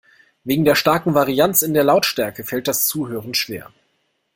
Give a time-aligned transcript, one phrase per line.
[0.43, 3.71] Wegen der starken Varianz in der Lautstärke fällt das Zuhören schwer.